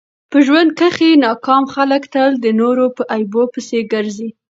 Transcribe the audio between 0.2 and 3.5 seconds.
په ژوند کښي ناکام خلک تل د نور په عیبو